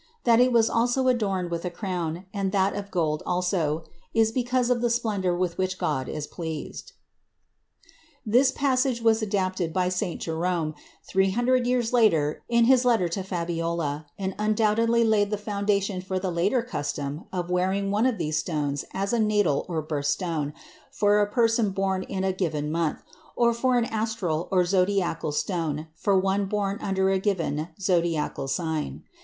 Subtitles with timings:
[0.23, 3.83] That it was also adorned with a crown, and that of gold also,
[4.15, 6.93] is because of the splendor with which God is pleased.
[8.25, 10.19] This passage was adapted by St.
[10.19, 10.73] Jerome,
[11.07, 16.17] three hundred years later, in his letter to Fabiola, and undoubtedly laid the foundation for
[16.17, 20.51] the later custom of wearing one of these stones as a natal or birth stone
[20.91, 23.03] for a person born in a given month,
[23.35, 29.03] or for an astral or zodiacal stone for one born under a given zodiacal sign.